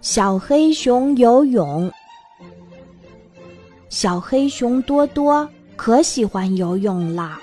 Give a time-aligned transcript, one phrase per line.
[0.00, 1.90] 小黑熊游泳。
[3.88, 7.40] 小黑熊多多可喜欢游泳啦！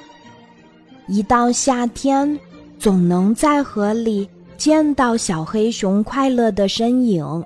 [1.08, 2.40] 一到夏天，
[2.78, 7.44] 总能在河里见到小黑熊快乐的身影。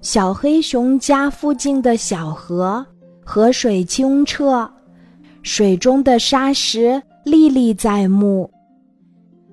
[0.00, 2.84] 小黑熊家附近的小河，
[3.24, 4.70] 河水清澈，
[5.42, 8.48] 水中的沙石历历在目。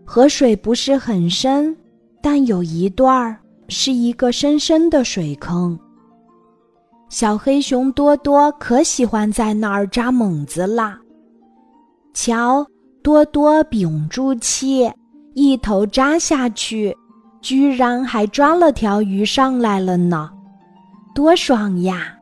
[0.05, 1.75] 河水不是很深，
[2.21, 5.77] 但有一段儿是一个深深的水坑。
[7.09, 10.99] 小黑熊多多可喜欢在那儿扎猛子啦！
[12.13, 12.65] 瞧，
[13.03, 14.91] 多多屏住气，
[15.33, 16.95] 一头扎下去，
[17.41, 20.31] 居然还抓了条鱼上来了呢，
[21.13, 22.17] 多爽呀！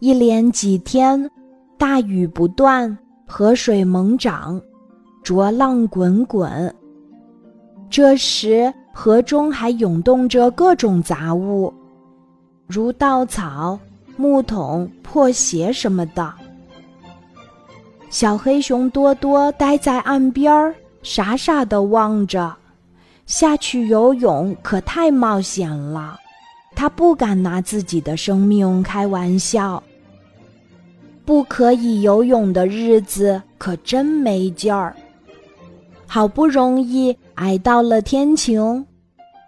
[0.00, 1.30] 一连几天，
[1.78, 2.96] 大雨不断，
[3.26, 4.60] 河水猛涨。
[5.22, 6.74] 浊浪滚滚，
[7.88, 11.74] 这时河中还涌动着各种杂物，
[12.68, 13.76] 如稻草、
[14.16, 16.32] 木桶、破鞋什么的。
[18.08, 22.54] 小黑熊多多待在岸边儿，傻傻的望着。
[23.26, 26.16] 下去游泳可太冒险了，
[26.76, 29.82] 他不敢拿自己的生命开玩笑。
[31.24, 34.94] 不可以游泳的日子可真没劲儿。
[36.06, 38.84] 好不容易挨到了天晴，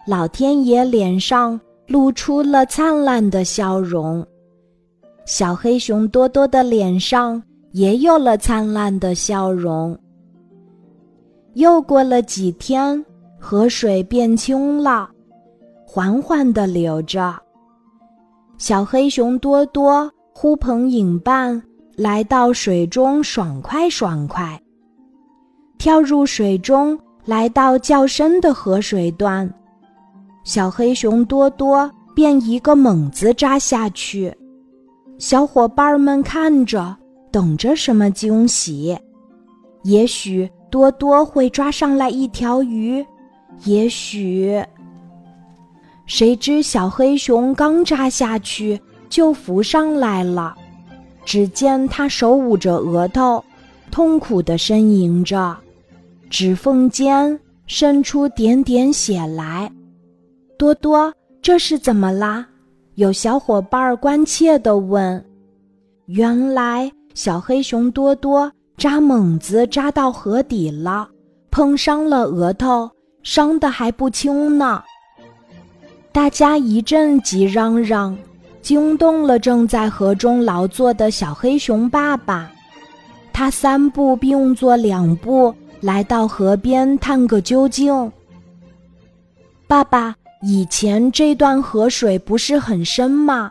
[0.07, 4.27] 老天爷脸上露出了灿烂的笑容，
[5.25, 9.97] 小黑熊多多的脸上也有了灿烂的笑容。
[11.55, 13.05] 又过了几天，
[13.39, 15.09] 河水变清了，
[15.87, 17.35] 缓缓地流着。
[18.59, 21.63] 小黑熊多多呼朋引伴
[21.97, 24.61] 来到水中，爽快爽快。
[25.87, 29.49] 跳入水中，来到较深的河水段，
[30.43, 34.37] 小黑熊多多便一个猛子扎下去。
[35.17, 36.97] 小伙伴们看着，
[37.31, 38.99] 等着什么惊喜？
[39.85, 43.07] 也许多多会抓上来一条鱼，
[43.63, 44.61] 也许……
[46.05, 50.53] 谁知小黑熊刚扎下去，就浮上来了。
[51.25, 53.45] 只见他手捂着额头，
[53.93, 55.57] 痛苦地呻吟着。
[56.29, 59.71] 指缝间渗出点点血来，
[60.59, 62.47] 多多，这是怎么啦？
[62.97, 65.25] 有小伙伴关切地问。
[66.07, 71.09] 原来小黑熊多多扎猛子扎到河底了，
[71.51, 72.91] 碰伤了额头，
[73.23, 74.83] 伤得还不轻呢。
[76.11, 78.17] 大家一阵急嚷嚷，
[78.63, 82.51] 惊动了正在河中劳作的小黑熊爸爸。
[83.33, 85.55] 他三步并作两步。
[85.81, 88.11] 来到河边探个究竟。
[89.67, 93.51] 爸爸，以前这段河水不是很深吗？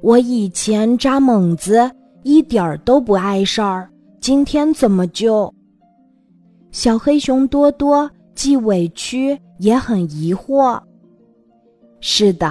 [0.00, 1.90] 我以前扎猛子
[2.22, 3.88] 一点儿都不碍事儿，
[4.20, 5.52] 今天怎么就……
[6.70, 10.80] 小黑熊多多既委屈也很疑惑。
[12.00, 12.50] 是的，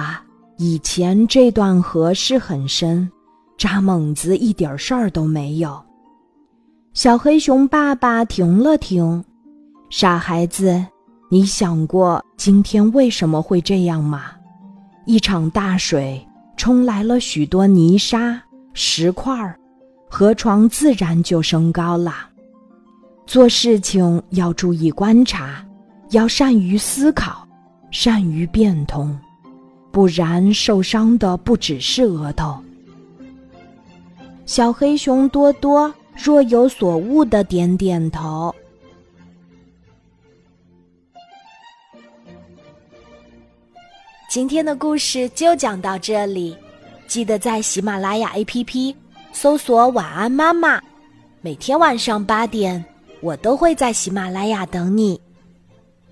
[0.56, 3.10] 以前这段河是很深，
[3.58, 5.78] 扎猛子一点事儿都没有。
[6.94, 9.24] 小黑熊爸爸停了停，
[9.88, 10.84] 傻孩子，
[11.30, 14.32] 你想过今天为什么会这样吗？
[15.06, 16.22] 一场大水
[16.54, 18.38] 冲来了许多泥沙、
[18.74, 19.58] 石块儿，
[20.10, 22.12] 河床自然就升高了。
[23.26, 25.64] 做事情要注意观察，
[26.10, 27.48] 要善于思考，
[27.90, 29.18] 善于变通，
[29.90, 32.62] 不然受伤的不只是额头。
[34.44, 35.90] 小黑熊多多。
[36.14, 38.54] 若有所悟的点点头。
[44.28, 46.56] 今天的故事就讲到这里，
[47.06, 48.94] 记得在喜马拉雅 APP
[49.32, 50.80] 搜索“晚安妈妈”，
[51.42, 52.82] 每天晚上八点，
[53.20, 55.20] 我都会在喜马拉雅等你，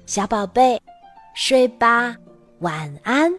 [0.05, 0.79] 小宝贝，
[1.35, 2.15] 睡吧，
[2.59, 3.33] 晚安。